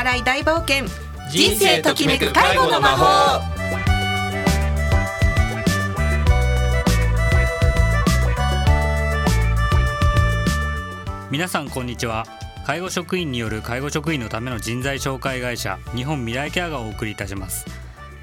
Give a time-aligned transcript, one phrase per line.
[0.00, 0.86] 笑い大冒険。
[1.30, 3.42] 人生ときめく介護の魔法。
[11.30, 12.24] 皆さんこんにちは。
[12.64, 17.66] 介護職員による介護職員のための人材紹介会社日本未来ケアがお送りいたします。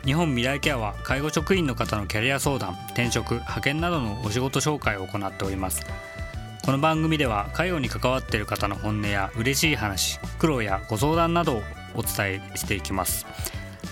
[0.04, 5.86] 日本未来ケアは介護職員の方のキャリア相談転職派遣などのお仕事紹介を行っております。
[6.68, 11.62] この番組では介護に関わっている方の本音や嬉しい話苦労やご相談などを
[11.96, 13.26] お伝えしていきます。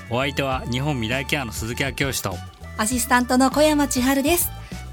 [0.10, 2.36] お相手は日本未来ケアの鈴木明義とよ
[2.78, 4.50] アシスタントの小山千春です。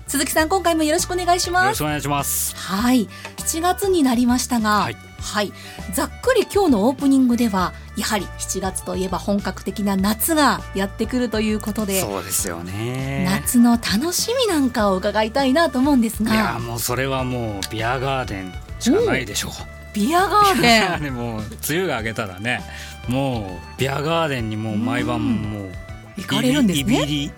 [0.06, 1.68] 鈴木さん今回もよろしくお願いします。
[1.70, 2.54] ろしくお願いします。
[2.54, 3.08] はい。
[3.38, 5.52] 7月になりましたが、はいはい、
[5.94, 13.24] ざっくり今日のオープニングではやはり7月といえば本格的な夏がやってくるということでそうですよね。
[13.24, 19.52] 夏の楽しみなんかを伺いたいなと思うんですいやがもうそれはもうビアガーデンしかないでしょう。
[19.94, 21.02] ビアガーデン。
[21.02, 22.62] で もう梅雨が明けたらね
[23.08, 25.72] もうビアガーデンにもう毎晩もう
[26.16, 27.02] 行かれるんですね。
[27.02, 27.30] いびり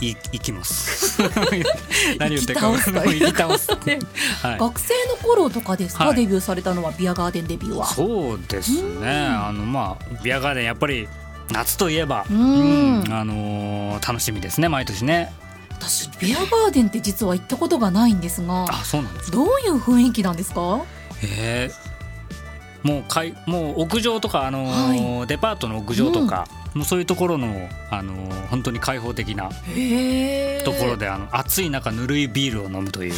[0.00, 1.20] い行きます。
[2.18, 2.80] 何言ってるか行き
[3.36, 4.58] 倒すはい。
[4.58, 6.16] 学生の頃とかですか、はい。
[6.16, 7.86] デビューされたのはビアガーデンデビューは。
[7.86, 9.08] そうですね。
[9.08, 11.08] あのまあビアガーデンやっぱり
[11.50, 13.04] 夏といえばうん。
[13.10, 15.32] あのー楽しみですね毎年ね。
[15.70, 19.36] 私ビアガーデンって実は行ったことがないんですがあそうなんですか。
[19.36, 20.80] どういう雰囲気なんですか？
[21.22, 21.84] えー
[22.86, 29.48] もうかいもう屋上とかあのーデパートの屋上とか、もうそういうところのあのー本当に開放的な
[30.64, 33.14] ところであの暑い中ぬるいビールを飲むという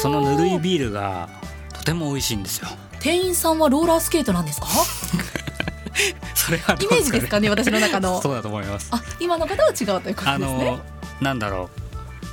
[0.00, 1.28] そのぬるいビールが
[1.74, 2.68] とても美味しいんですよ。
[3.00, 4.66] 店員さんはローラースケートなんですか？
[6.34, 8.20] それはどイうメージですかね私の中の。
[8.20, 8.88] そうだと思います。
[8.92, 10.80] あ今の方は違うということですあねの
[11.20, 11.80] なんだろう。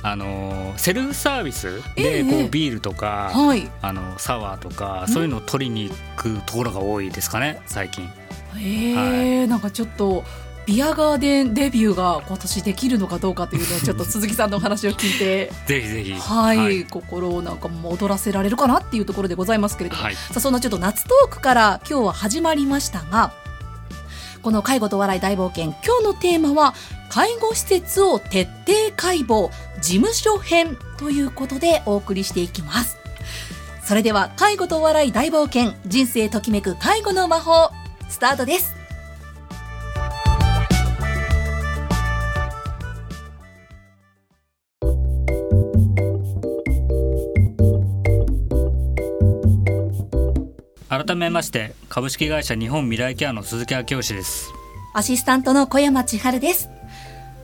[0.06, 3.70] あのセルフサービスええでこうビールとか、はい。
[3.80, 8.10] あのサワーとかそういうのを取りに行くところが多いですかね最近。
[8.58, 10.24] へえ、なんかちょっと
[10.66, 15.52] ビアガーデンデビューが今年できるのかどうかというのをちょっと鈴木さんのお話を聞いて。
[15.66, 16.12] ぜひぜひ。
[16.14, 16.84] はい、はい。
[16.86, 20.14] 心をなんかもう踊らせられるかなっていうところでございますけれども、はい。
[20.14, 23.32] さあそんなちょっと夏トークから今日は始まりましたが
[24.42, 26.74] この介護と笑い大冒険今日のテーマは
[27.08, 29.50] 介護施設を徹底解剖
[29.80, 32.98] 事務所編ということでお送りしていきます。
[33.82, 37.70] それでは介護と笑い大冒険人生ときめく介護の魔法
[38.14, 38.72] スタートです
[50.88, 54.52] 改めまして株式会社日本未来ケアの鈴木明義です。
[54.94, 56.68] アシスタントの小山千春です。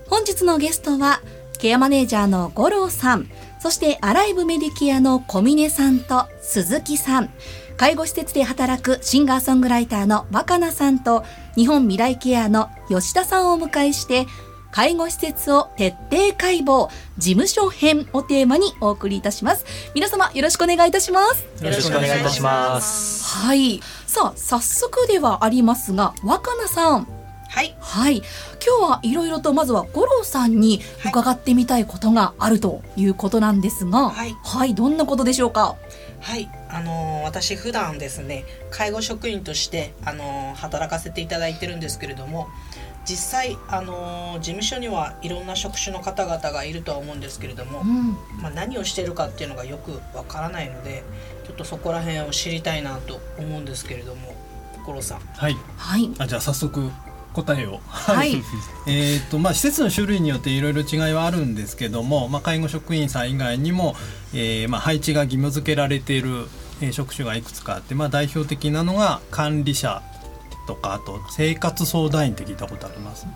[0.06, 1.20] 本日のゲストは、
[1.58, 3.28] ケアマネージャーの五郎さん、
[3.58, 7.30] そしてアライブメディケアの小峰さんと鈴木さん、
[7.80, 11.24] 介護施設で働くシンガーソングライターの若菜さんと、
[11.56, 14.26] 日本未来ケアの吉田さんをお迎えして、
[14.70, 19.64] 介護施設を徹底解剖事務所編をテーマにお送りいたします。
[19.94, 21.64] 皆様よろしくお願いいたします。
[21.64, 23.34] よろしくお願いいたします。
[23.34, 23.80] はい。
[24.06, 27.06] さあ、早速ではありますが、若菜さん、
[27.48, 28.18] はいはい
[28.64, 35.74] 今日はいろいろとまずは五郎さんに伺ってみたいことがあるということなんですがはいどんなことでしょうか？
[36.20, 42.48] はい、あのー私普段ですね介護職員として、あのー働かせていただいてるんですけれども
[43.04, 48.12] 実際、あのー事務所にはいろんな職種の方々がいるとは思うんですけれども、うん。
[48.40, 51.02] まあ、何をしてるかっていうのがよくわからないので
[51.46, 54.34] ちょっとそこら辺を知りたいなと思うんですけれども
[54.86, 55.20] 五郎さん。
[55.20, 55.56] はい。
[55.76, 56.10] はい。
[56.18, 56.90] あじゃあ早速
[57.32, 57.80] 答えを。
[57.88, 58.42] はい。
[58.86, 63.94] えっとまあ施設の種類によっていろいろ違いはあるんですけども、まあ介護職員さん以外にも、
[64.34, 66.48] えーまあ配置が義務付けられている、
[66.80, 70.02] えー職種がいくつかあって、まあ代表的なのが管理者
[70.66, 73.26] とかあと生活相談員って聞いたことあります？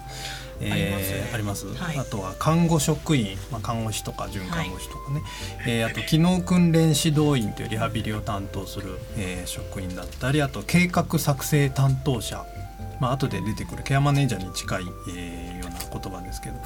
[0.61, 1.99] えーあります、はい。
[1.99, 5.21] あとは看護職員、まあ、看護師とか准看護師とかね、
[5.67, 12.45] えーあと機能訓練指導員というリハビリを担当する、えー職員だったりあと計画作成担当者、
[13.01, 16.57] まあ後で出てくるケアマネージャーに近い、えーような言葉ですけど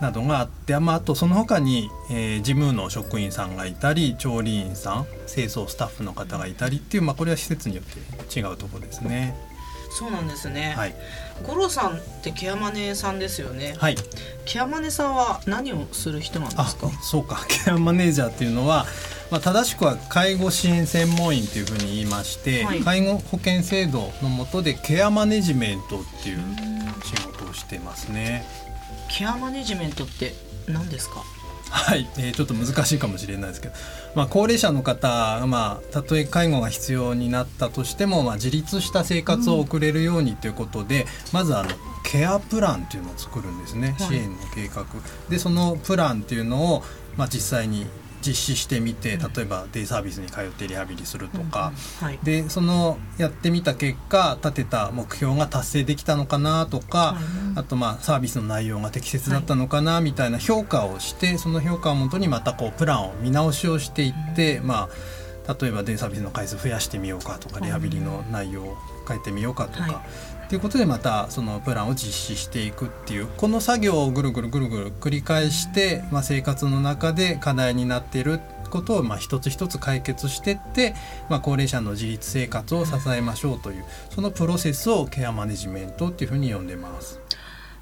[0.00, 7.84] などがあって、まあ、あとその他に、えー事務の職員さんがいたり調理員さん清掃スタッフの方がいたりっていう、まあ、これは施設によっ
[8.28, 9.34] て違うところですね。
[9.94, 10.94] そうなんですね、はい、
[11.46, 13.96] 五郎さんってケアマネさんですよね、はい。
[14.46, 16.88] ケアマネさんは何をする人なんであすか？
[17.02, 17.44] そうか。
[17.46, 18.86] ケアマネージャーっていうのは、
[19.32, 22.80] まあ、正しくは介護支援専門員というふうに言いまして、はい。
[22.80, 26.38] 介護保険制度の下でケアマネジメントっていう
[27.02, 28.44] 仕事をしてますね。
[29.10, 30.34] ケアマネジメントって
[30.68, 31.24] 何ですか？
[31.70, 33.74] はい、えー、ちょっと難しいかもしれないですけど、
[34.14, 41.70] まあ、高齢者の方、まあ、たとえ介護が必要になったとしても、まあ、自立した生活を送れるようにということで、うん、まずあの
[42.04, 44.84] ケアプランっていうのを作るんですね、支援の計画。
[45.30, 46.82] でそのプランっていうのを、
[47.16, 47.86] まあ、実際に
[48.24, 57.20] 実施してみて例えばデイサービスに通ってリハビリするとか、うんはい、でそのやってみた結果立てた目標が達成できたのかなとか、は
[57.56, 64.88] い、あとまあサービスの内容が適切だったのかなみたいな評価をしてその評価をもとにまたこうプランを見直しをしていって、うん、ま
[65.46, 68.76] あ例えばデイサービスの回数増やしてみようかとかリハビリの内容を
[69.08, 70.02] 変えてみようかとか、は
[70.41, 78.38] い、っていうことでまたそのプランを実施していくっていうこの作業をぐるぐるぐるぐる繰り返して、まあ、生活の中で課題になっている
[78.68, 80.94] ことをまあ一つ一つ解決していって、
[81.30, 83.84] まあ、高齢者の自立生活を支えましょうという
[84.14, 87.18] そのプロセスをケアマネジメントっていうふうに呼んでます。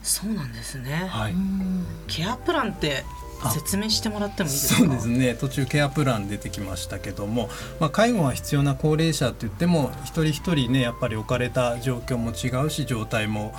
[0.04, 1.34] そうなんですね、はい、
[2.06, 3.04] ケアプランって
[3.48, 4.80] 説明してもらってもいいですか？
[4.80, 5.34] そうですね。
[5.34, 7.48] 途中ケアプラン出てきましたけども、
[7.80, 13.54] まあ、介護が必要な高齢者って言っても一人一人ねやっぱり置かれた状況も違うし状態も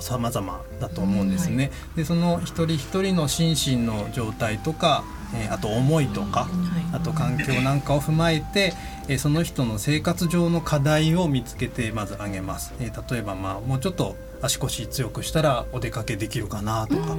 [0.00, 1.64] さまざまだと思うんですね。
[1.64, 5.04] はい、でその一人一人の心身の状態とか
[5.34, 6.46] えー、あと思いとか、
[6.92, 8.74] あと環境なんかを踏まえて、
[9.08, 12.74] えー、その人の生活上の課題を見つけてまず挙げます。
[12.80, 17.16] えー、例えばまあもうちょっと足腰強くしたらお出かけできるかなとか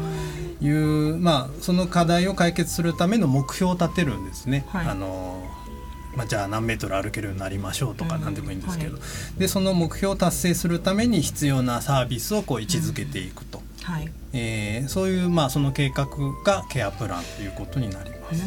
[0.62, 4.66] いう、まあ、その課題を解決するための目標を立てるんですね。
[4.70, 5.44] はい、あの
[6.16, 9.00] まあ、じゃあ何メートル歩けるようになりましょうとか何でもいいんですけど、は
[9.36, 16.08] い、でその目標を達成するために必要なサービスをこう位置づけていくと、うんはい、えー、そういう、まあ、その計画
[16.46, 18.44] がケアプランということになります。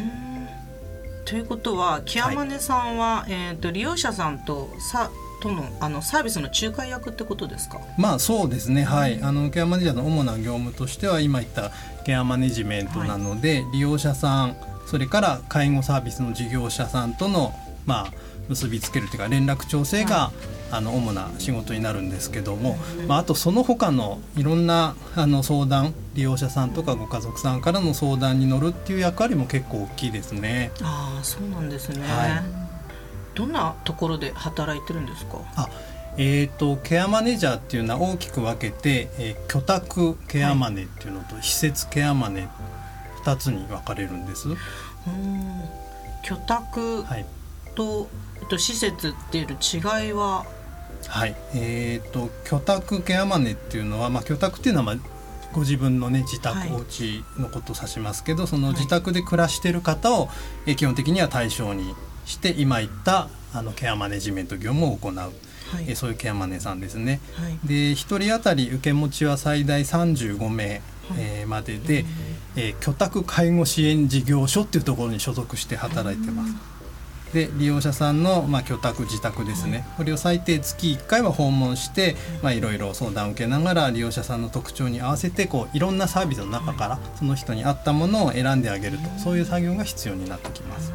[1.27, 5.11] ということはケアマネさんは、はい、えーと、利用者さんとさ
[5.43, 7.81] とのあのサービスの仲介役ってことですか？
[7.99, 11.73] まあそうですね、はい、あのケアマネージャーの主な業務としては今言った
[12.05, 14.57] ケアマネジメントなので、はい、利用者さん
[14.87, 17.53] それから介護サービスの事業者さんとの、
[17.87, 18.13] まあ、
[18.49, 22.77] 結びつけるというか連絡調整が、はい、あの主な仕事になるんですけども、
[23.09, 30.71] まあ、あとその他のいろんなあの相談利用者さんとかご家族さんからの相談に乗るっていう役割も結構大きいですね。
[30.83, 32.45] あそうなんですね、はい、
[33.37, 35.39] どんなところで働いてるんですか？
[35.55, 35.69] あ
[36.19, 42.49] えーと、ケアマネージャーっていうのは大きく分けて、えー、居宅ケアマネっていうのと、はい、施設ケアマネ
[43.23, 44.49] 2つに分かれるんです。
[44.49, 44.57] うん。
[46.25, 47.27] 居宅と、はい、
[48.41, 50.47] えっと、施設っていう違いは？
[51.07, 51.37] はい。
[51.55, 54.97] えーと、居宅ケアマネっていうのは、まあ、居宅っていうのは、まあ、
[55.53, 60.33] ご自分のね自宅、はい、お家のことを指しますけどその自宅で暮らしてる方を、は
[60.67, 61.95] い、基本的には対象に
[62.27, 65.33] して今言ったあのケアマネジメント業務を行う、はい、
[65.89, 67.21] えそういうケアマネさんですね。
[67.35, 70.83] はい、で1人当たり受け持ちは最大35名、はい、
[71.19, 72.05] えー、までで、
[72.57, 76.77] えー、居宅介護支援事業所っていうところに所属して働いてます。
[77.33, 90.93] で利用者さんの、まあ、居宅自宅ですね、これを最低月1回は訪問していろいろ相談を受けながら利用者さんの特徴に合わせてこういろんなサービスの中からその人に合ったものを選んであげるとそういう作業が必要になってきます。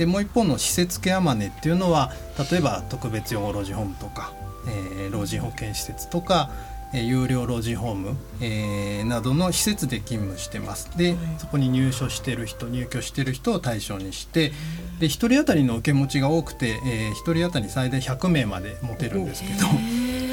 [0.00, 2.10] でもう一方の施設ケアマネっていうのは
[2.50, 4.32] 例えば特別養護老人ホームとか、
[4.66, 6.48] えー、老人保健施設とか
[6.94, 10.90] え有料老人ホーム、えー、などの施設で勤務してます。
[10.96, 14.52] で、そこに入所してる人入居してる人を対象にして
[15.00, 19.66] で1人当たりの受け持ちが多くて、えー、1人当たり最大100名まで持てるんですけど。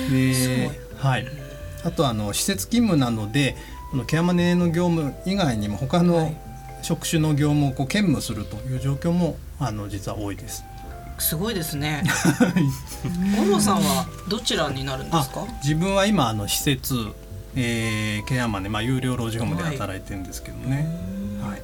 [0.09, 1.27] で、はい、
[1.83, 3.57] あとあの施設勤務なので
[4.07, 6.33] ケアマネの業務以外にも他の
[6.81, 10.63] 職種の業務をこう兼務するという状況もあの実は多いです。
[11.19, 12.03] すごいですね。
[13.37, 15.45] 五郎さんはどちらになるんですか？
[15.63, 16.95] 自分は今あの施設、
[17.55, 20.87] えー、ケアマネまあ有料老人ホームで働いてるんですけどね。
[21.41, 21.49] はい。
[21.51, 21.61] はい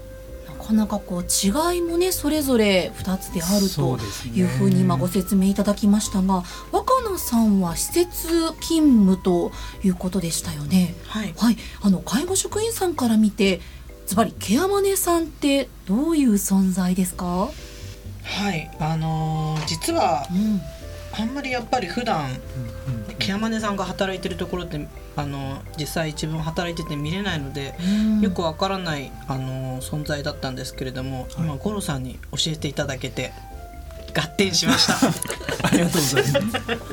[0.64, 4.00] なかなかこう違いもねそれぞれ2つであると
[4.34, 8.30] いうふうに今ご説明いただきましたが、若菜さんは施設
[8.62, 9.52] 勤務と
[9.84, 10.96] いうことでしたよね。
[11.08, 13.60] はい、はい、あの介護職員さんから見て
[14.08, 17.50] ズバリケアマネさんってどういう存在ですか？
[18.24, 18.70] はい。
[18.80, 20.62] あのー、実は、うん、
[21.12, 22.32] あんまりやっぱり普段、
[23.10, 33.32] うん、ケアマネさんが働いてるところってあの実際自分働いてて見れないので、うん、よくわからないあの存在だったんですけれども、はい、今五郎さんに教えていただけて
[34.16, 34.94] 合点しました。
[35.68, 36.24] ありがとうござい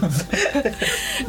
[0.00, 0.26] ます。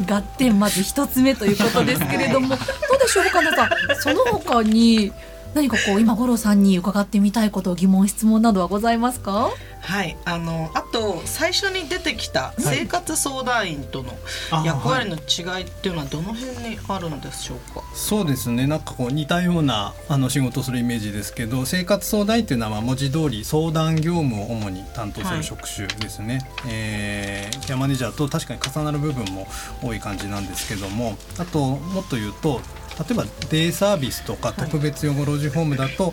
[0.08, 2.58] 合点まず一つ目ということですけれども、どう
[2.98, 3.68] でしょう岡田さん。
[4.00, 5.12] その他に
[5.54, 9.50] 何かこう今五郎さんに伺ってみたいこと疑問質問などはございますか？
[9.82, 14.12] はい、あのあと最初に出てきた生活相談員との
[14.64, 17.82] 役割の違いっていうのはどの辺にあるのでしょうか？
[17.94, 18.66] そうですね。
[18.66, 29.48] なんかこう似たようなあの仕事をするイメージですけど生活相談員っていうのはまあ文字通り相談業務を主に担当する職種ですね、はい、えー、ケアマネージャーと確かに重なる部分も
[29.82, 32.60] 多い感じなんですけどもあともっと言うと
[32.98, 36.12] 例えばデイサービスとか特別養護老人ホームだと、はい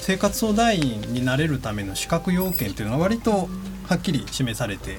[0.00, 3.48] 生活相談員になれるための資格要件っていうのは割と
[3.86, 4.98] はっきり示されて、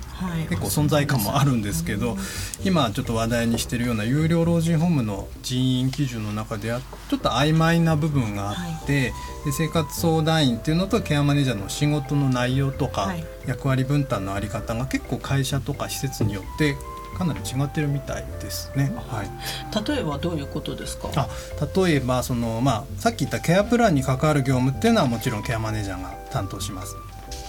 [0.50, 2.17] 結構存在感もあるんですけど
[2.65, 8.53] 今ちょっと話題にしてるような有料老人ホームの人員基準の中ではちょっと曖昧な部分があ
[8.84, 9.13] って、
[9.46, 13.15] で生活相談員っていうのとケアマネージャーの仕事の内容とか、
[13.48, 16.75] 役割分担の在り方が結構会社とか施設によって
[17.18, 18.91] かなり違ってるみたいですね。
[19.08, 19.30] はい。
[19.88, 21.10] 例えばどういうことですか？
[21.15, 21.27] あ、
[21.82, 26.96] 例えばそのまあさっき言ったケアプランに関わる業務っていうのはもちろんケアマネージャーが担当します。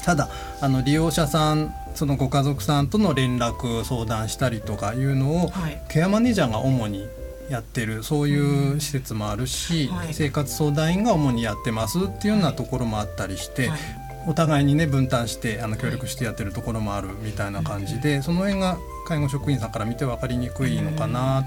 [0.05, 0.29] ただ
[0.61, 7.07] あの利用者さんそのご家族さんとの連絡相談したりとかいうのを、はい、ケアマネージャーが主に
[7.51, 13.79] やってるそういう施設もあるし、はい、生活相談員が主にやってますっていうようなところもあったりして、はい、
[14.27, 21.45] お互いにね分担してあの協力してやってるところもあるみたいな感じで、その辺が介護職員さんから見て分かりにくいのかな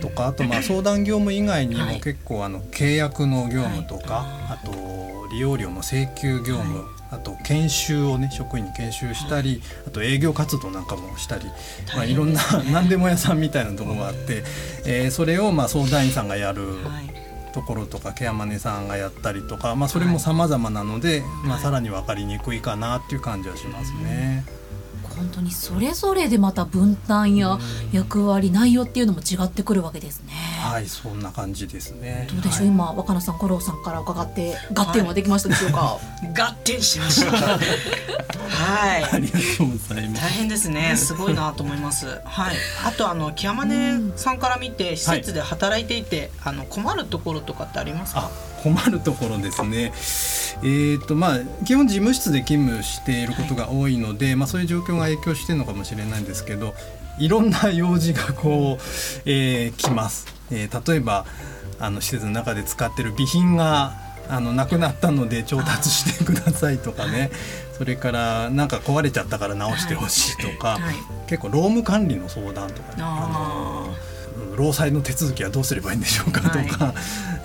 [0.00, 11.46] とかあとまあ相談業務以外にも結構あの契約の業務とかあと利用料の請求業務あと研修をね職員に研修したりあと営業活動なんかもしたり、
[11.94, 12.40] まあ、いろんな
[12.72, 14.42] 何でも屋さんみたいなところがあって、
[14.84, 16.78] えー、それをまあ相談員さんがやる。
[17.56, 24.44] ところとかケアマネさんがやったりとか、まあ、それも様々なので、まあ、さらに分かりにくいかなっていう感じはしますね。
[25.16, 27.58] 本当にそれぞれでまた分担や
[27.92, 30.32] 役割、内容っていうのも違ってくるわけですね。
[30.60, 32.28] はいそんな感じですね。
[32.30, 35.78] どうでしょう、はい、今若菜さん五郎さんから伺って合点はできましたでしょうか？
[35.80, 37.30] はい、合点しました。
[37.30, 39.04] はい。
[39.12, 40.22] ありがとうございます。
[40.22, 40.96] 大変ですね。
[40.96, 42.06] すごいなと思います。
[42.24, 42.56] はい。
[42.84, 48.30] あとあのキヤマネさんから見て施設で働いていて、はい、あの困るところとかってありますか？
[48.62, 49.92] 困るところですね。
[50.62, 56.74] えーとまあ、基本事務室で勤務していることが多いので、はい、まあ、そういう状況が影響してるのかもしれないんですけど
[57.18, 58.82] いろんな用事がこう、
[59.24, 60.26] えー、来ます。
[60.50, 61.24] えー、例えば
[61.78, 63.94] あの施設の中で使ってる備品が
[64.28, 67.30] あのなくなったので調達してくださいとかね。
[67.76, 70.94] それからなんか壊れちゃったから直してほしいとか、はいはい、
[71.26, 73.94] 結構労務管理の相談とか、ね、あの
[74.56, 76.94] 労災の手続きはどうすればいいんでしょうかとか、はい、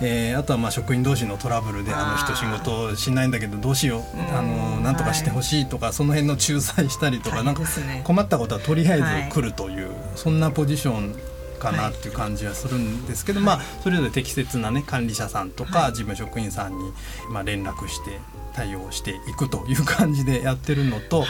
[0.00, 7.62] えー、あとはまあ職員同士のトラブルであの人仕事しないんだけどどうしようあのなんとかしてほしいとか、はい、その辺の仲裁したりとか、なんか
[8.04, 11.14] 困ったことはとりあえず来るという、はい、そんなポジション
[11.62, 16.92] かなっていう感じはするんですけど、まあそれぞれ適切なね管理者さんとか事務職員さんに
[17.30, 18.18] まあ連絡して
[18.54, 21.24] 対応していくという感じでやってるのと、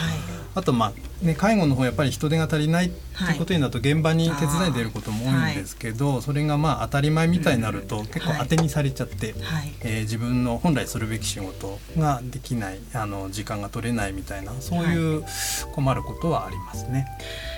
[0.55, 2.93] あとまあね介護の方やっぱり人手が足りないって
[3.33, 3.35] い。
[3.35, 9.35] うことになると現場に手伝い出ることも多いんですけど、それがまあ当たり前みたいになると結構当てにされちゃって、
[9.83, 15.23] え自分の本来するべき仕事ができないあの時間が取れないみたいなそういう
[15.73, 17.07] 困ることはありますね。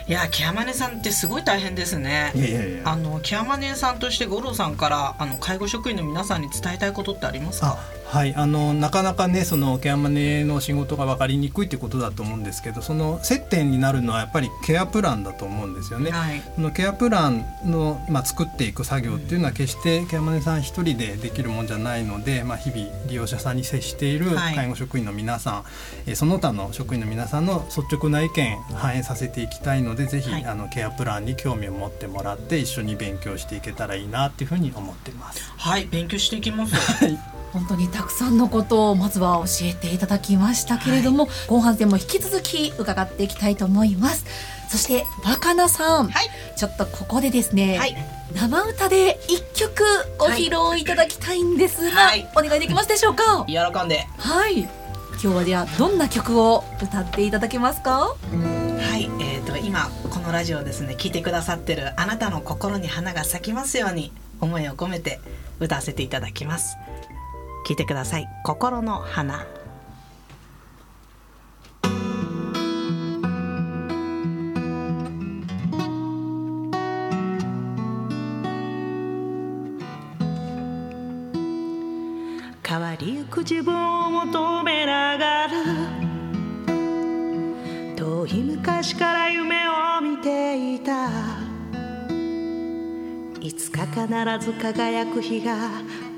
[0.08, 2.32] いやケアマネさんってすごい大変ですね。
[2.36, 2.82] いやいやいや。
[2.86, 7.78] あのケアマネさんとして五郎さんからあの介護職員の皆さんに伝えたいことってありますか？
[8.16, 16.12] はいあのなかなかねそのケアマネの仕事が分かりにくいってことだと思うんですけどその接点になるのはやっぱりケアプランだと思うんですよね。
[16.12, 25.62] はい、そのケアプランの、まあ、作っていく作業っていうのは決してケアマネさん一人でできるもんじゃないので、まあ、日々利用者さんに接している介護職員の皆さん、は
[26.08, 35.52] い、えその他の職員の皆さんの率直な意見反映させていきたいのでぜひ、はい、あのケアプランに興味を持ってもらって一緒に勉強していけたらいいなっていうふうに思ってます。
[35.58, 36.76] はい勉強していきます
[37.56, 44.26] 本当にたくさんのことをまずは教えていただきましたけれども、はい、後半戦も引き続き伺っていきたいと思います。
[44.70, 47.96] そして若菜さん、はい、ちょっとここでですね、はい、
[48.34, 49.84] 生歌で一曲
[50.18, 53.46] ご披露いただきたいんですが、お願いできますでしょうか？
[53.48, 54.08] 喜んで。
[54.18, 54.62] はい。
[54.62, 58.00] 今日はではどんな曲を歌っていただけますか？
[58.00, 65.20] はい、えーと、と今このラジオですね聞いてくださってるあなたの心に花が咲きますように思いを込めて
[65.60, 66.76] 歌わせていただきます
[67.66, 68.28] 聞いてください。
[68.44, 69.48] 心の花。
[82.68, 85.50] 変わりゆく自分を求めながら
[87.96, 91.10] 遠い昔から夢を見ていた。
[93.42, 94.08] いつか必
[94.40, 95.70] ず輝く日が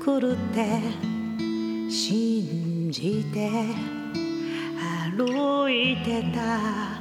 [0.04, 1.07] 来るって。
[1.88, 3.50] 信じて
[5.16, 6.98] 歩いてた。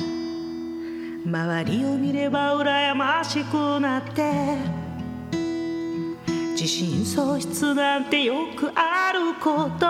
[1.26, 4.56] 周りを見れば羨ましくなって
[6.52, 9.86] 自信喪失なんてよくあること。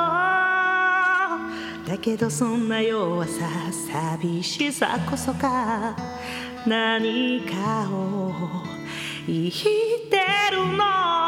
[1.90, 5.96] だけどそんな弱さ寂しさこそか
[6.66, 8.34] 何かを
[9.28, 9.52] 言っ
[10.10, 11.27] てるの。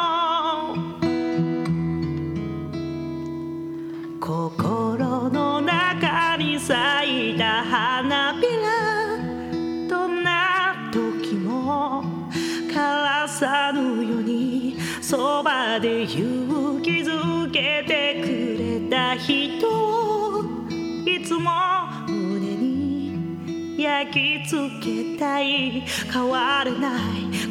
[23.90, 25.82] 焼き付けたい。
[26.12, 27.02] 変われない。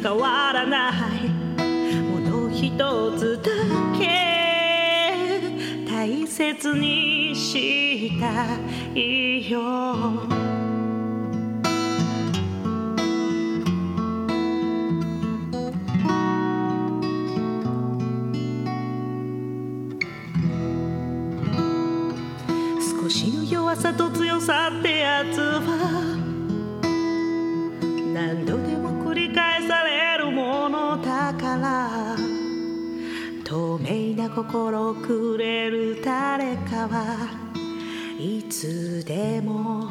[0.01, 1.27] 変わらない。
[2.03, 2.71] もの一
[3.17, 3.51] つだ
[3.99, 4.07] け。
[5.85, 8.45] 大切にした
[8.97, 9.59] いよ。
[23.01, 26.18] 少しの弱さと強さってやつは
[34.19, 37.29] な心をくれる誰かは
[38.19, 39.87] いつでも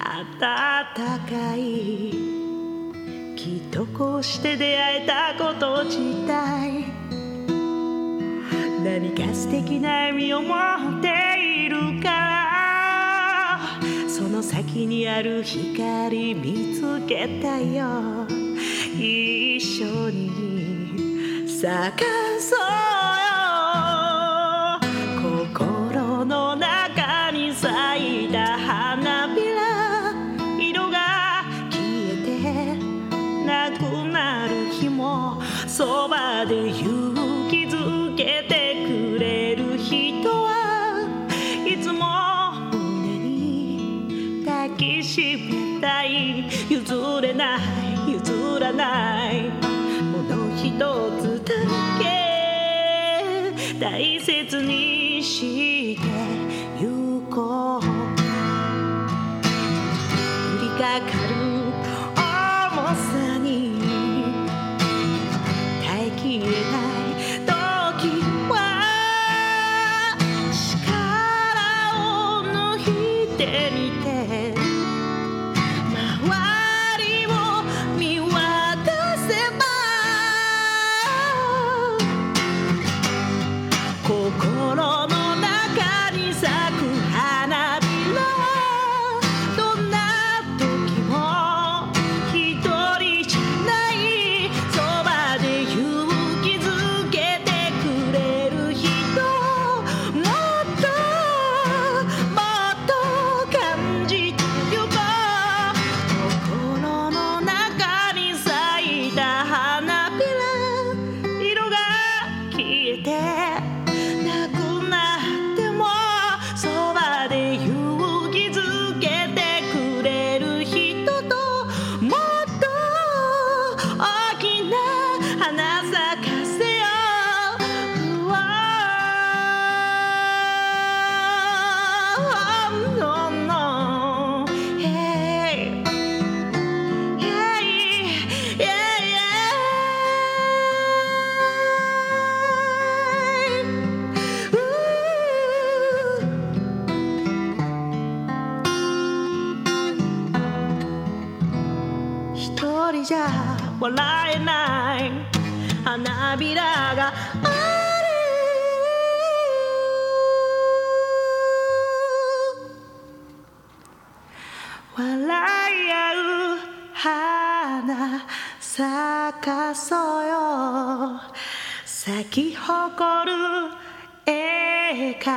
[0.00, 2.10] 温かい
[3.36, 6.86] きっとこうして出会えたこと自体
[8.82, 10.54] 何か素敵な意味を持
[10.98, 13.60] っているから
[14.08, 18.26] その先にある光見つけたよ。
[18.96, 22.04] 一緒に咲か
[22.40, 22.97] そう。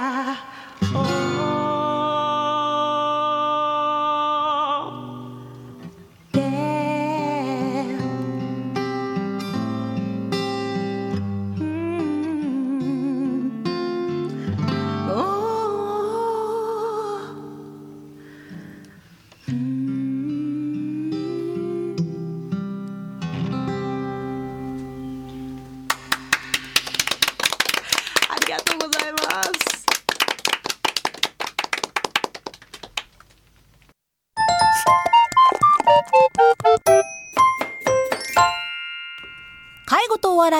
[0.01, 0.35] 笑
[0.93, 1.10] 顔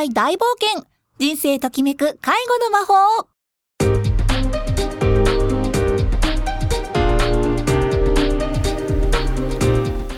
[0.01, 0.83] 笑い大冒険。
[1.19, 3.27] 人生ときめく介護の魔法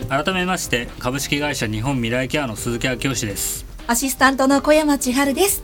[0.07, 3.65] 改めまして株式会社日本未来ケアの鈴木明義です。
[3.87, 5.63] アシスタントの小山千春です。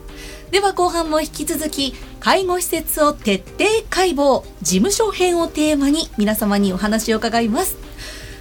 [0.52, 4.44] では後半も引き続き介護施設を徹底解剖。
[4.62, 7.78] 事務所編をテーマに皆様にお話を伺います。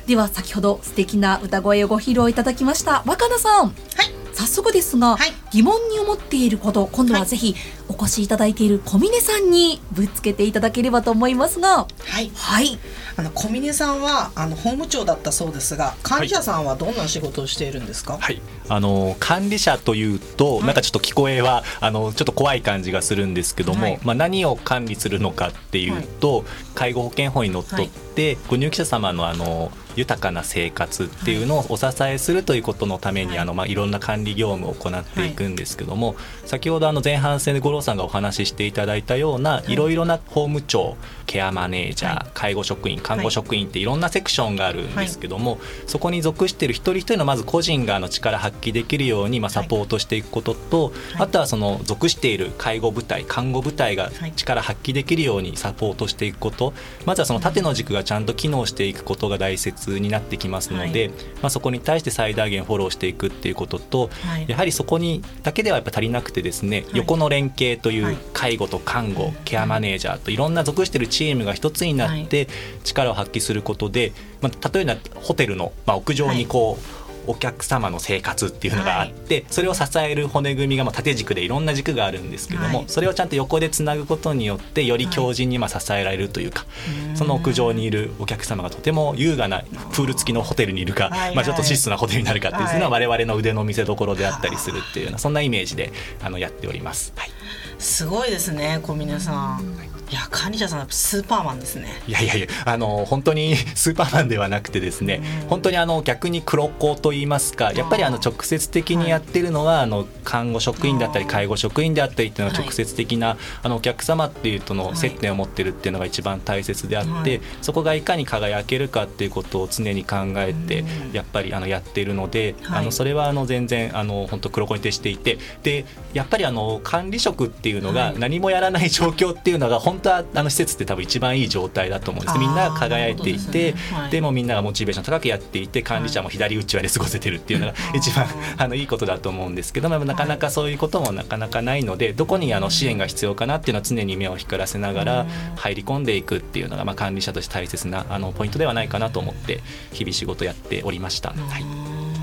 [0.08, 3.66] では先ほど素敵な歌声をご披露いただきました若菜さん。
[3.66, 3.70] は
[4.02, 5.32] い早速ですが、はい。
[5.50, 7.56] 疑問に思っていること今度ははいぜひ
[7.88, 11.88] お越しいただいている小峰さんにぶつけていただければと思いますが。
[12.04, 12.30] はい。
[12.36, 12.78] はい。
[13.16, 20.64] あの小峰さんはあの法務長だったそうですが管理者さんはどんな仕事をしているんですか、はい、あの管理者というと、はい。
[20.66, 23.98] なんかちょっと聞こえはあのちょっと怖い感じがするんですけども、はい。
[24.04, 26.44] まあ、何を管理するのかっていうと、
[26.76, 33.36] 介護保険法にのっとって、ご入居者様のあの豊かな生活っていうのをお支えするということのために、はい。
[33.38, 42.30] い、あのまあいろんな管理業務を行っていくんですけども、先ほどあの前半戦で五郎さんがお話ししていただいたような、い、ろいろな法務長ケアマネージャー、はい。
[42.34, 50.94] 介護職員看護職員っていろんなセクションがあるんですけども、そこに属している一人一人のまず個人があの力発揮できるようにまあサポートしていくことと、はい。
[51.20, 54.32] あとはその属している介護部隊看護部隊がはい。
[54.36, 56.72] 力発揮できるようにサポートしていくこと。
[57.04, 61.08] まずはその縦の軸がちゃんと機能していくことが大切になってきますので、はい。
[61.08, 64.46] まあ、そこに対して最大限フォローしていくっていうことと、はい。
[64.48, 66.98] やはりそこにだけではやっぱ足りなくてですね、はい。
[66.98, 68.14] 横の連携といはい。
[68.14, 72.48] う介護と看護、ケアマネージャーといろんな属しているチームが一つになって
[72.84, 76.97] 力を発揮することで、まあ、例えばホテルの、まあ、屋上にこう、
[77.28, 82.88] お客様の生活っていうのがあって、それを支える骨組みがまあ縦軸でいろんな軸があるんですけども、はい。
[82.88, 86.66] それをちゃんと横でつなぐことによってより強靭にまあ支えられるというか、
[87.14, 89.62] その屋上にいるお客様がとても優雅な
[89.92, 91.34] プール付きのホテルにいるか、はい。
[91.34, 93.06] まあ、ちょっと質素なホテルになるかっていうのははい。
[93.06, 97.12] 我々の腕の見せ所であったりするっていうようなそんなイメージであのやっております。
[97.16, 97.30] はい。
[97.78, 99.76] すごいですね小峰さん
[100.10, 101.88] いや管理者さんスーパーマンですね。
[102.06, 112.64] いやいやいやあの本当に スーパーマンではなくてですね本当にあの逆に黒子と言いますかやっぱりあの直接的にやってるのはあの看護職員だったり介護職員であったりっていうのははい。
[112.68, 117.24] 直接的なあのお客様っていうとはいの接点を持ってるっていうのが一番大切であっはい。
[117.24, 122.78] てそこがいかに輝けるかっていうことを常に考えてやっぱりあのやっているのではい。
[122.80, 128.14] あのそれはあの全然あの本当黒子に徹していてでやっぱりあの管理職っていうのがはい。
[128.18, 132.38] 何もやらない状況っていうのが本当はあの施設って多分一番いい状態だと思うんです。
[132.38, 133.96] みんなが輝いていてですね。
[133.96, 134.10] はい。
[134.10, 149.60] でもみんながモチベーション高くやっていて管理者も左打ち輪で過ごせてるっていうのが一番あのいいことだと思うんですけどもなかなかそういうこともなかなかないのでどこにあの支援が必要かなっていうのは常に目を光らせながら入り込んでいくっていうのがまあ管理者として大切なあのポイントではないかなと思って
[149.92, 151.30] 日々仕事やっておりました。
[151.30, 151.64] はい。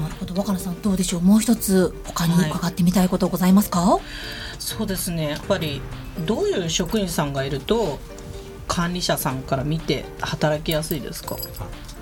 [0.01, 0.35] なるほど。
[0.35, 1.21] 若菜さんどうでしょう？
[1.21, 3.99] もう一つ他に伺ってみたいことございますか、
[4.59, 5.29] そうですね。
[5.29, 5.81] やっぱり
[6.25, 7.99] どういう職員さんがいると
[8.67, 11.37] 管理者さんから見て働きやすいですか？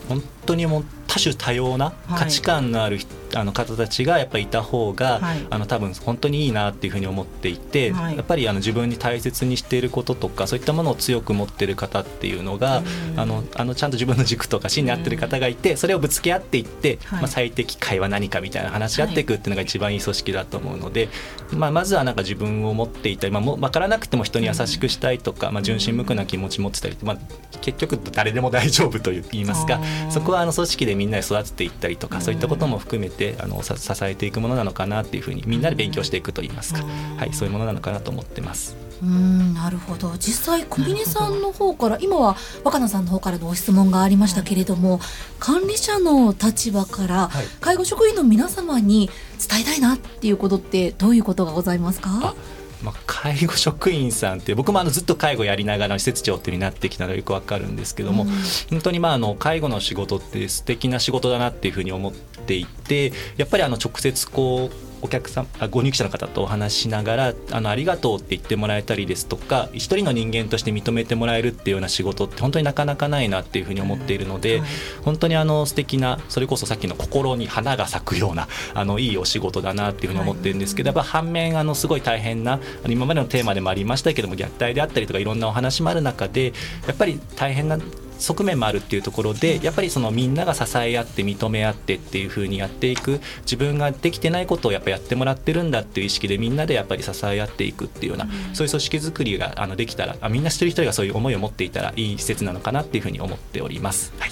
[0.07, 2.99] 本当にもう多種多様な価値観のある、
[3.35, 5.47] あの方たちがやっぱりいた方が、はい。
[5.49, 8.17] あの多分本当にいいなっていうふうに思っていて、はい。
[8.17, 13.19] やっぱりあの自分に大切にしていることとかそういったものを強く持っている方っていうのが、うん。
[13.19, 17.21] あのあのちゃんと自分の軸とか芯に合ってる方がいて、それをぶつけ合っていって、はい。
[17.21, 21.09] まあ、最適解は何かみたいな話し合っていくっていうのが一番いい組織だと思うので、
[21.51, 27.17] まあ、まずはなんか自分を持っていたり、まあ、もう分からなくても人に優しくしたいとか、まあ、純真無垢な気持ち持ってたりまあ、
[27.61, 36.83] 結局誰でも大丈夫と言いますかそこはあの組織でみんなで育てていったりとかそういったことも含めてあのさ支えていくものなのかなっていうふうにみんなで勉強していくといいますか、
[37.17, 38.75] はい、そういうものなのかなと思ってます。
[39.01, 40.13] うーんなるほど。
[40.17, 44.99] 実際小峰さんの方から今は若菜さんの方からのご質問がありましたけれども、
[45.39, 47.45] 管理者の立場からはい。
[47.59, 49.09] 介護職員の皆様に
[49.49, 52.09] 伝えたいなっていうことってどういうことがございますか？
[52.23, 52.35] あ
[52.83, 58.25] まあ、介護職員さんって僕もあのずっと介護やりながら施設長っていう風になってきたのがよくわかるんですけども、
[58.69, 74.69] 本当にまああの介護の仕事って素敵な仕事だなっていうふうに思っていてやっぱりあの直接こうお客さんあご入居者の方とお話ししながらあのありがとうって言ってもらえたりですとか一人の人間として認めてもらえるっていうような仕事って本当になかなかないなっていうふうに思っているので、はい。
[75.03, 86.53] 本当にあの素敵なそれこそさっきの心に花が咲くようなあのいいお仕事だなっていうふうに思ってるんですけど、やっぱ反面あのすごい大変な今までのテーマでもありましたけども虐待であったりとかいろんなお話もある中で
[86.87, 87.77] やっぱり大変な
[88.23, 93.19] 側面もあるっていうところでやっぱりそのみんなが支え合って認め合ってっていう風にやっていく。
[93.41, 104.13] 自分ができてないことをやっぱやってもらってるんだっていう意識でみんなでやっぱり支え合っていくっていうような、そういう組織づくりがあのできたらあみんな一人一人がそういう思いを持っていたらいい施設なのかなっていう風に思っております。
[104.17, 104.31] はい。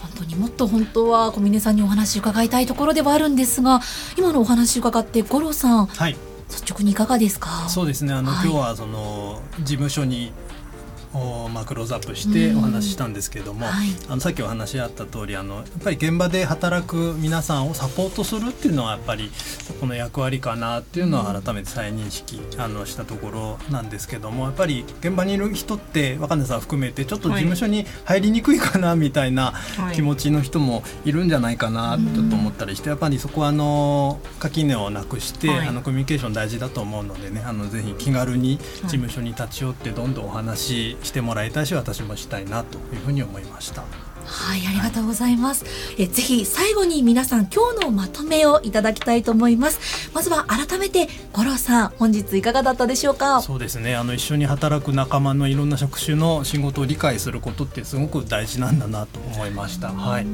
[0.00, 3.80] 本当にもっと本当は小峰さんにお話伺いたいところではあるんですが
[4.16, 6.16] 今のお話伺って五郎さんはい。
[6.48, 7.68] 率直にいかがですか？
[7.68, 8.12] そうですね。
[8.12, 8.48] あの、はい。
[8.48, 10.32] 今日はその事務所に
[11.16, 13.88] おまあ、クローズアップしてお話ししたんですけれども、はい。
[14.08, 19.30] あのさっきお話しあった通りあのやっぱり現場で働く皆さんをサポートするっていうのはやっぱり
[19.80, 29.94] この役割かなっていうのは改めて再認識あのしたところなんですけどもやっぱり現場にいる人って若根さん含めてちょっと事務所に入りにくいかなみたいなはい。
[29.94, 35.68] 気持ちの人もいるんじゃないかなちょっと思ったりしてやっぱりそこはあの垣根をなくして、はい。
[35.68, 43.82] あのコミュニケーション大事だと思うのでねあのぜひ気軽に事務所に立ち寄ってどんどんお話ししてもらいたいし私もしたいなというふうに思いました。
[44.28, 45.64] はい、ありがとうございます。
[45.98, 50.10] えぜひ最後に皆さん今日のまとめをいただきたいと思います。
[50.12, 53.40] まずは改めて五郎さん、本日いかがだったでしょうか？
[53.40, 59.92] そうですねあの一緒に働く仲間のいろんな職種の仕事を理解することってすごく大事なんだなと思いました。
[59.92, 60.26] はい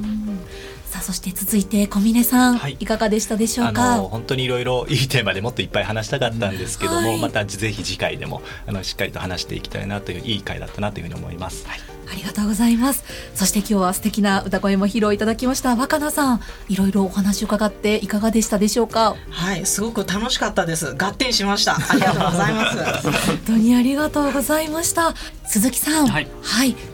[0.92, 3.96] さあそして続いて小峰さん、はいい、かがでしたでしょあうか？
[3.96, 11.66] の本当にいろいろいいテーマでもっといっぱい話したかったんですけども、はいまたぜひ次回でもあのしっかりと話していきたいなといういい回だったなというふうに思います。
[11.66, 11.81] はい
[12.12, 13.05] ありがとうございます。
[13.35, 19.16] そして今日は素敵な歌声も披露いただきました若菜さん、いろいろお話を伺っていかがでしたでしょうか？
[19.31, 25.14] はいすごく楽しかったです合点しましたありがとうございます本当にありがとうございました。
[25.44, 26.29] 鈴木さん、はい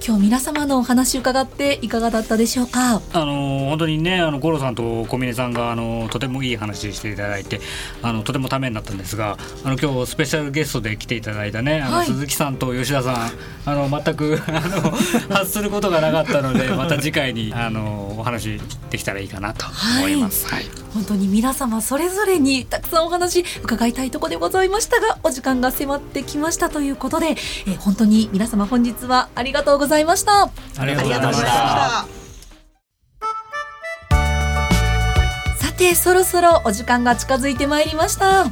[0.07, 3.03] 今日皆様のお話を伺っていかがだったでしょうか？
[3.13, 7.61] あの本当にねあの五郎さんと小峰さんがあのとてもいい話していただいて
[8.03, 13.17] あのとてもためになったんですがあの今日スペシャルゲストで来ていただいたねあの、はい鈴木さんと吉田さん
[13.67, 14.93] あの全くあの
[15.31, 19.67] 発することがなかったので また次回にあのお話できたらいいかなと
[19.99, 20.47] 思います。
[20.47, 31.45] はい本当に皆様それぞれにたくさんお話伺いたいところでございましたがお時間が迫ってきましたということで、えー本当に皆様本日はありがとうございましたありがとうございましたま。
[31.45, 32.07] し
[35.61, 38.47] たさてそろそろお時間が近づいてまいりました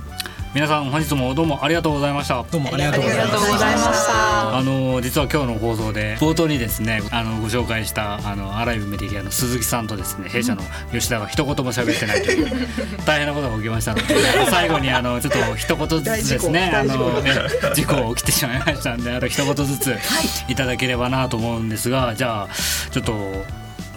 [0.57, 2.43] 皆さん本日もどうもありがとうございました。
[2.51, 4.57] どうもありがとうございました。
[4.57, 12.51] あの実は今日の放送で冒頭にですねあのご紹介したあのアライブメディアの鈴木さんとですね弊社の吉田が一言も喋ってないという
[13.05, 14.17] 大変なことが起きましたので
[14.51, 17.33] 最後にあのちょっと一言ずつですねあのね
[17.75, 19.95] 事故起きてしまいましたんであと一言ずつ
[20.49, 20.55] い。
[20.55, 22.55] ただければなと思うんですがじゃあ
[22.91, 23.45] ちょっと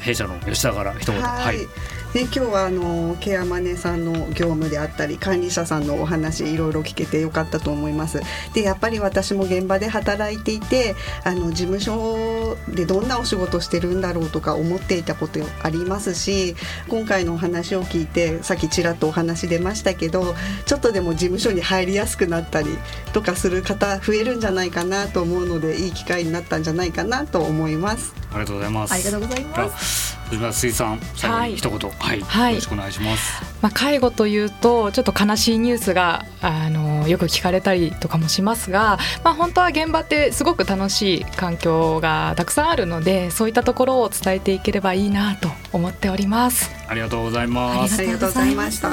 [0.02, 1.22] 弊社の吉田から一言。
[1.22, 1.67] はい、
[2.13, 8.19] で今日はあのケアマネさんの業務であったり管理者さんのお話いろいろ聞けてよかったと思います。
[8.54, 16.56] でやっぱり私も現場で働いていてあの事務所でどんなお仕事してるんだろうとか思っていたことありますし
[16.88, 20.34] 今回のお話を聞いてさっきちらっとお話出ましたけど
[20.65, 22.69] ちょっとでも事務所に入りやすくなったり
[23.13, 28.13] とかする方増えるんじゃないかなと思うのでいい機会になったんじゃないかなと思います。
[28.32, 28.93] ありがとうございます。
[28.93, 31.89] ありがとうございますすそれでは水さん最後に一言。
[31.89, 32.53] はい、はい。
[32.53, 33.43] よろしくお願いします。
[33.61, 46.69] まあ、介護というとちょっと悲しいニュースがあのよく聞かれたりとかもしますが、まあ、本当は現場ってすごく楽しい環境がたくさんあるのでそういったところを伝えていければいいなと思っております。
[46.87, 47.99] ありがとうございます。
[47.99, 48.91] ありがとうございました。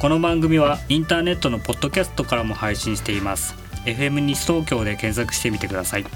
[0.00, 3.54] この番組はインターネットのポッドキャストからも配信しています。
[3.84, 6.06] FM 西東京で検索してみてください。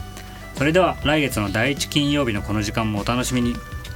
[0.57, 3.55] それでは来月の第一金曜日のこの時間もお楽しみに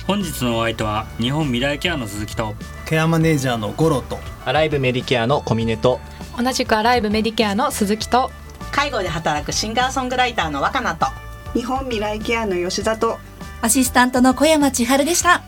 [0.08, 2.54] 本日のお相手は日本未来ケアの鈴木と
[2.86, 6.00] ケアマネージャーのゴロとアライブメディケアの小峰と
[6.42, 8.30] 同じくアライブメディケアの鈴木と
[8.72, 11.06] 介護で働くシンガーソングライターの若菜と
[11.52, 13.18] 日本未来ケアの吉田と
[13.60, 15.42] アシスタントの小山千春でした。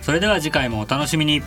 [0.00, 1.42] それでは次回もお楽しみに